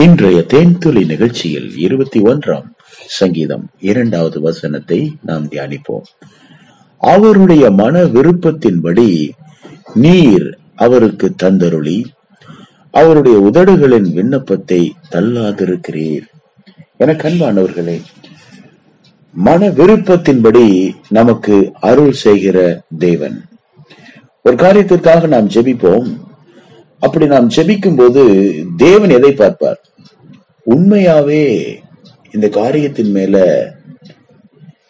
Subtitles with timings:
[0.00, 2.64] இன்றைய தேன்துளி நிகழ்ச்சியில் இருபத்தி ஒன்றாம்
[3.06, 6.04] சங்கீதம் இரண்டாவது வசனத்தை நாம் தியானிப்போம்.
[6.98, 9.28] அவருடைய மன விருப்பத்தின்படி
[9.94, 12.04] நீர் அவருக்கு தந்தருளி.
[12.90, 16.26] அவருடைய உதடுகளின் விண்ணப்பத்தை தள்ளாதிருக்கிறீர்.
[16.96, 18.02] என கண்பானவர்களே
[19.32, 23.44] மன விருப்பத்தின்படி நமக்கு அருள் செய்கிற தேவன்.
[24.42, 26.25] ஒரு காரியத்திற்காக நாம் ஜெபிப்போம்.
[27.00, 28.22] அப்படி நாம் ஜெபிக்கும் போது
[28.76, 29.80] தேவன் எதை பார்ப்பார்?
[30.66, 31.42] உண்மையாவே
[32.30, 33.36] இந்த காரியத்தின் மேல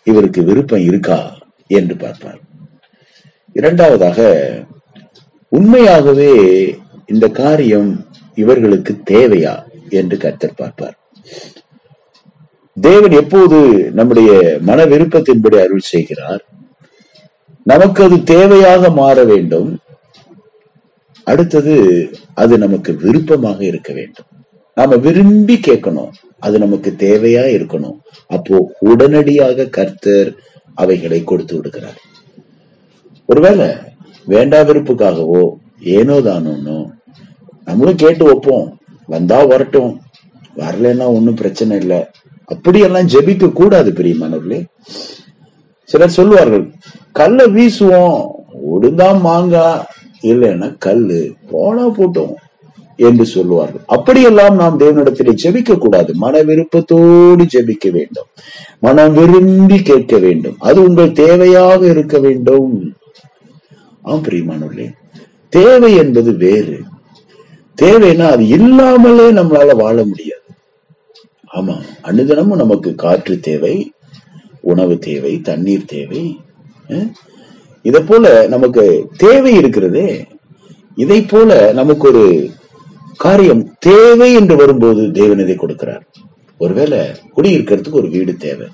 [0.03, 2.41] இவருக்கு விருப்பம் இருக்கா என்று பார்ப்பார்.
[3.53, 4.29] இரண்டாவதாக
[5.49, 6.33] உண்மையாகவே
[7.07, 9.55] இந்த காரியம் இவர்களுக்கு தேவையா
[9.91, 10.97] என்று கர்த்தர் பார்ப்பார்.
[12.81, 13.59] தேவன் எப்போது
[13.93, 16.43] நம்முடைய மன விருப்பத்தின்படி அருள் செய்கிறார்?
[17.63, 19.71] நமக்கு அது தேவையாக மாற வேண்டும்.
[21.31, 21.75] அடுத்தது
[22.43, 24.29] அது நமக்கு விருப்பமாக இருக்க வேண்டும்.
[24.79, 26.11] நாம விரும்பி கேட்கணும்.
[26.47, 27.97] அது நமக்கு தேவையா இருக்கணும்.
[28.37, 28.57] அப்போ
[28.91, 30.31] உடனடியாக கர்த்தர்
[30.83, 31.99] அவைகளை கொடுத்து விடுகிறார்.
[33.29, 33.69] ஒருவேளை
[34.33, 35.43] வேண்டா விருப்புக்காகவோ
[35.97, 36.79] ஏனோ தானோனோ
[37.69, 38.67] நம்மளும் கேட்டு வைப்போம்.
[39.15, 39.93] வந்தா வரட்டும்.
[40.61, 42.01] வரலன்னா ஒன்னும் பிரச்சனை இல்லை.
[42.53, 44.61] அப்படியெல்லாம் ஜெபிக்க கூடாது பிரியமானவர்களே
[45.91, 46.65] சிலர் சொல்லுவார்கள்
[47.19, 48.19] கல்ல வீசுவோம்.
[48.73, 49.67] ஒடுங்கா மாங்கா.
[50.27, 52.35] இல்லைன்னா கல்லு போனா போட்டோம்
[52.97, 53.81] என்று சொல்லுவார்கள்.
[53.87, 56.15] அப்படியெல்லாம் நாம் தேவனிடத்திலே ஜெபிக்க கூடாது.
[56.15, 58.27] மன விருப்பத்தோடு ஜெபிக்க வேண்டும்.
[58.81, 60.57] மனம் விரும்பி கேட்க வேண்டும்.
[60.59, 62.95] அது உங்கள் தேவையாக இருக்க வேண்டும்.
[64.03, 64.93] ஆம் பிரியமானவர்களே.
[65.49, 66.81] தேவை என்பது வேறு.
[67.83, 70.41] தேவைன்னா அது இல்லாமலே நம்மளால வாழ முடியாது.
[71.55, 73.93] ஆமா அனுதினமும் நமக்கு காற்று தேவை
[74.61, 76.41] உணவு தேவை தண்ணீர் தேவை
[77.89, 78.85] இதை போல நமக்கு
[79.17, 80.09] தேவை இருக்கிறதே.
[80.97, 82.25] இதை போல நமக்கு ஒரு
[83.17, 86.05] காரியம் தேவை என்று வரும்போது தேவன் இதை கொடுக்கிறார்.
[86.59, 86.99] ஒருவேளை
[87.37, 88.67] குடியிருக்கிறதுக்கு ஒரு வீடு தேவை.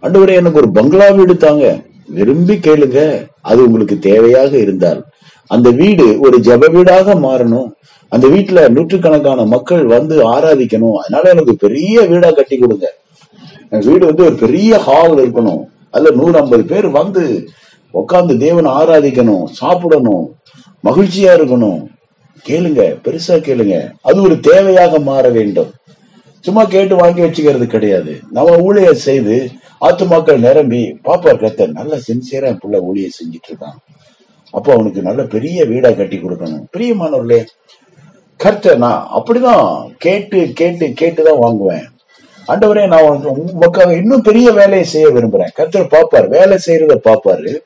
[0.00, 1.66] அன்றுவரை எனக்கு ஒரு பங்களா வீடு தாங்க.
[2.08, 2.98] விரும்பி கேளுங்க.
[3.40, 5.00] அது உங்களுக்கு தேவையாக இருந்தால்.
[5.46, 7.68] அந்த வீடு ஒரு ஜெப வீடாக மாறணும்.
[8.08, 10.98] அந்த வீட்டுல நூற்றுக்கணக்கான மக்கள் வந்து ஆராதிக்கணும்.
[11.02, 12.86] அதனால எனக்கு பெரிய வீடா கட்டி கொடுங்க.
[13.70, 15.62] வீடு வந்து ஒரு பெரிய ஹால் இருக்கணும்.
[15.90, 17.24] அதுல நூறு ஐம்பது பேர் வந்து
[17.94, 20.36] உட்காந்து தேவனை ஆராதிக்கணும் சாப்பிடணும்
[20.84, 21.86] மகிழ்ச்சியா இருக்கணும்.
[22.46, 23.92] கேளுங்க பெருசா கேளுங்க.
[24.02, 25.72] அது ஒரு தேவையாக மாற வேண்டும்.
[26.40, 28.18] சும்மா கேட்டு வாங்கி வச்சுக்கிறது கிடையாது.
[28.30, 29.50] நம்ம ஊழிய செய்து
[29.80, 33.92] ஆத்துமாக்கள் நிரம்பி பாப்பார் கத்தர் நல்ல சின்சியரா புள்ள ஊழிய செஞ்சிட்டு இருக்கான்
[34.50, 36.62] அப்போ அவனுக்கு நல்ல பெரிய வீடா கட்டி கொடுக்கணும்.
[36.76, 37.44] பிரியமானவர்களே
[38.36, 41.84] கர்த்தர் நான் அப்படிதான் கேட்டு கேட்டு கேட்டுதான் வாங்குவேன்.
[42.48, 45.52] ஆண்டவரே நான் உனக்கு- உமக்காக இன்னும் பெரிய வேலையை செய்ய விரும்புறேன்.
[45.54, 47.58] கர்த்தர் பாப்பார் வேலை செய்யறத பாப்பாரு.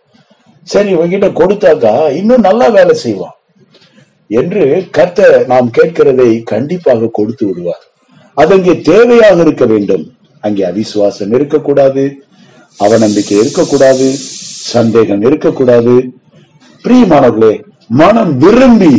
[0.62, 3.36] சரி இவங்கிட்ட கொடுத்தாக்கா இன்னும் நல்லா வேலை செய்வான்.
[4.30, 7.84] என்று கர்த்தர் நாம் கேட்கிறதை கண்டிப்பாக கொடுத்து விடுவார்.
[8.34, 10.04] அது அங்கே தேவையாக இருக்க வேண்டும்.
[10.40, 12.04] அங்கே அவிசுவாசம் இருக்கக்கூடாது
[12.80, 14.06] அவநம்பிக்கை இருக்கக்கூடாது
[14.74, 15.94] சந்தேகம் இருக்கக்கூடாது.
[16.84, 17.54] பிரியமானவர்களே
[17.88, 18.94] மனம் விரும்பி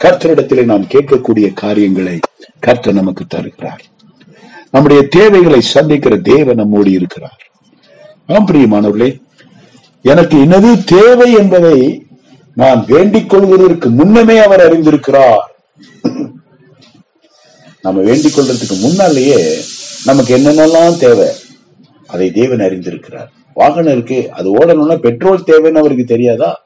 [0.00, 2.16] கர்த்தரிடத்திலே நாம் கேட்கக்கூடிய காரியங்களை
[2.66, 3.82] கர்த்தர் நமக்கு தருகிறார்.
[4.70, 7.42] நம்முடைய தேவைகளை சந்திக்கிற தேவன் நம்மோடு இருக்கிறார்.
[8.26, 9.10] ஆம் பிரியமானவர்களே
[10.10, 12.06] எனக்கு இனது தேவை என்பதை
[12.54, 15.44] நான் வேண்டிக் கொள்வதற்கு முன்னமே அவர் அறிந்திருக்கிறார்.
[17.80, 19.38] நம்ம வேண்டிக் கொள்றதுக்கு முன்னாலேயே
[20.04, 21.28] நமக்கு என்னென்னலாம் தேவை
[22.06, 23.30] அதை தேவன் அறிந்திருக்கிறார்.
[23.54, 26.64] வாகனம் இருக்கு அது ஓடணும்னா பெட்ரோல் தேவைன்னு அவருக்கு தெரியாதா?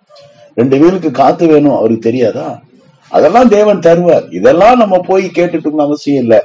[0.55, 2.63] ரெண்டு வீலுக்கு காத்து வேணும் அவருக்கு தெரியாதா?
[3.09, 4.35] அதெல்லாம் தேவன் தருவார்.
[4.35, 6.41] இதெல்லாம் நம்ம போய் கேட்டுட்டு அவசியம் இல்லை.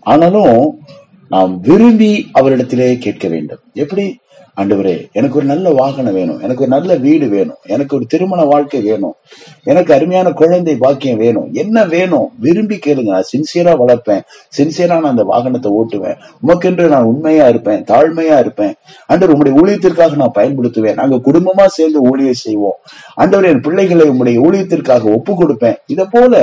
[0.00, 0.80] ஆனாலும்
[1.28, 3.60] நாம் விரும்பி அவரிடத்திலே கேட்க வேண்டும்.
[3.74, 4.18] எப்படி?
[4.60, 8.80] ஆண்டவரே எனக்கு ஒரு நல்ல வாகனம் வேணும் எனக்கு ஒரு நல்ல வீடு வேணும் எனக்கு ஒரு திருமண வாழ்க்கை
[8.80, 9.16] வேணும்
[9.64, 11.48] எனக்கு அருமையான குழந்தை பாக்கியம் வேணும்.
[11.52, 12.28] என்ன வேணும்?
[12.38, 13.10] விரும்பி கேளுங்க.
[13.10, 14.22] நான் சின்சியரா வளர்ப்பேன்.
[14.58, 16.18] சின்சியரா நான் அந்த வாகனத்தை ஓட்டுவேன்.
[16.42, 18.74] உமக்கென்று நான் உண்மையா இருப்பேன் தாழ்மையா இருப்பேன்.
[19.06, 20.94] ஆண்டவர் உங்களுடைய ஊழியத்திற்காக நான் பயன்படுத்துவேன்.
[20.94, 22.78] நாங்க குடும்பமா சேர்ந்து ஊழியம் செய்வோம்.
[23.14, 26.34] ஆண்டவர் என் பிள்ளைகளை உங்களுடைய ஊழியத்திற்காக ஒப்பு கொடுப்பேன் இத போல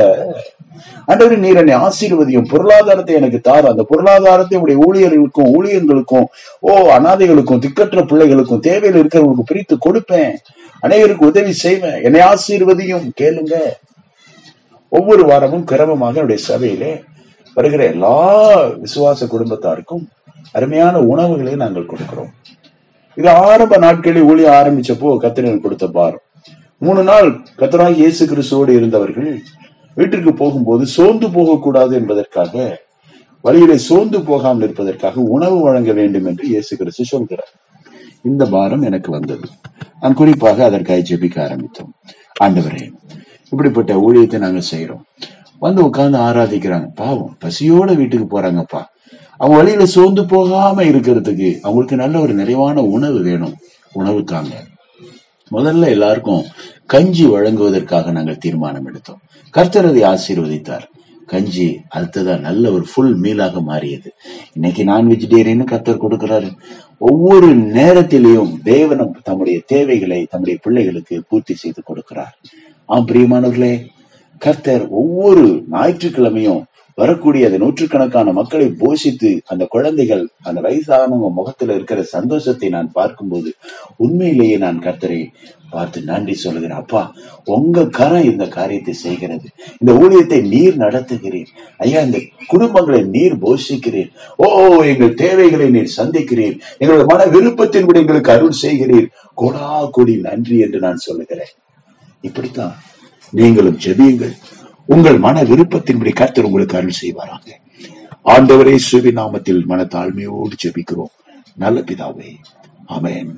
[1.06, 6.28] ஆண்டவர் நீர் என்னை ஆசீர்வதியும் பொருளாதாரத்தை எனக்கு தார் அந்த பொருளாதாரத்தை உடைய ஊழியர்களுக்கும் ஊழியர்களுக்கும்
[6.60, 10.34] ஓ அனாதைகளுக்கும் திக்கற்ற பிள்ளைகளுக்கும் தேவையில் இருக்கிறவங்களுக்கு பிரித்து கொடுப்பேன்.
[10.86, 12.00] அனைவருக்கும் உதவி செய்வேன்.
[12.08, 13.06] என்னை ஆசீர்வதியும்.
[13.22, 13.56] கேளுங்க.
[14.92, 16.92] ஒவ்வொரு வாரமும் கிரமமாக என்னுடைய சபையிலே
[17.58, 18.16] வருகிற எல்லா
[18.84, 20.04] விசுவாச குடும்பத்தாருக்கும்
[20.58, 22.32] அருமையான உணவுகளை நாங்கள் கொடுக்கிறோம்.
[23.18, 26.24] இது ஆரம்ப நாட்களில் ஊழிய ஆரம்பிச்சப்போ கத்திரன் கொடுத்த பாரம்.
[26.82, 29.32] மூணு நாள் கத்தராய் இயேசு கிறிஸ்துவோடு இருந்தவர்கள்
[29.98, 32.54] வீட்டிற்கு போகும்போது சோர்ந்து போகக்கூடாது என்பதற்காக
[33.46, 37.52] வழியிலே சோர்ந்து போகாமல் இருப்பதற்காக உணவு வழங்க வேண்டும் என்று இயேசு கிறிஸ்து சொல்கிறார்.
[38.28, 39.48] இந்த பாரம் எனக்கு வந்தது.
[40.02, 41.92] நான் குறிப்பாக அதற்காக ஜெபிக்க ஆரம்பித்தோம்.
[42.44, 42.86] ஆண்டவரே
[43.52, 45.04] இப்படிப்பட்ட ஊழியத்தை நாங்க செய்யறோம்
[45.60, 46.88] வந்து உட்கார்ந்து ஆராதிக்கிறாங்க.
[46.96, 48.82] பாவம் பசியோட வீட்டுக்கு போறாங்கப்பா.
[49.38, 53.56] அவங்க வழியில சோர்ந்து போகாம இருக்கிறதுக்கு அவங்களுக்கு நல்ல ஒரு நிறைவான உணவு வேணும்.
[53.96, 54.54] உணவுக்காங்க
[55.52, 56.44] முதல்ல எல்லாருக்கும்
[56.86, 59.22] கஞ்சி வழங்குவதற்காக நாங்கள் தீர்மானம் எடுத்தோம்.
[59.54, 60.86] கர்த்தரதை ஆசீர்வதித்தார்.
[61.32, 64.10] கஞ்சி அடுத்ததா நல்ல ஒரு ஃபுல் மீலாக மாறியது.
[64.54, 66.50] இன்னைக்கு நான் வெஜிடேரியன் கத்தர் கொடுக்கிறாரு.
[66.98, 72.34] ஒவ்வொரு நேரத்திலையும் தேவனம் தம்முடைய தேவைகளை தம்முடைய பிள்ளைகளுக்கு பூர்த்தி செய்து கொடுக்கிறார்.
[72.86, 73.74] ஆம் பிரியமானவர்களே
[74.46, 76.64] கர்த்தர் ஒவ்வொரு ஞாயிற்றுக்கிழமையும்
[77.00, 83.50] வரக்கூடிய அந்த நூற்றுக்கணக்கான மக்களை போஷித்து அந்த குழந்தைகள் அந்த வயசானவங்க முகத்துல இருக்கிற சந்தோஷத்தை நான் பார்க்கும்போது
[84.06, 85.20] உண்மையிலேயே நான் கர்த்தரை
[85.70, 86.80] பார்த்து நன்றி சொல்லுகிறேன்.
[86.82, 87.02] அப்பா
[87.56, 89.48] உங்க கரம் இந்த காரியத்தை செய்கிறது.
[89.80, 91.50] இந்த ஊழியத்தை நீர் நடத்துகிறீர்.
[91.78, 92.20] ஐயா இந்த
[92.54, 94.12] குடும்பங்களை நீர் போஷிக்கிறீர்.
[94.36, 94.48] ஓ
[94.92, 96.56] எங்கள் தேவைகளை நீர் சந்திக்கிறீர்.
[96.82, 99.10] எங்களுடைய மன விருப்பத்தின்படி எங்களுக்கு அருள் செய்கிறீர்.
[99.42, 101.54] கொடா கொடி நன்றி என்று நான் சொல்லுகிறேன்.
[102.30, 102.76] இப்படித்தான்
[103.34, 104.36] நீங்களும் ஜெபியுங்கள்.
[104.90, 107.50] உங்கள் மன விருப்பத்தின்படி கர்த்தர் உங்களுக்கு அருள் செய்வாராங்க
[108.26, 111.14] ஆண்டவரே சுவி நாமத்தில் மன தாழ்மையோடு ஜெபிக்கிறோம்.
[111.56, 112.32] நல்ல பிதாவே
[112.88, 113.32] அமேன்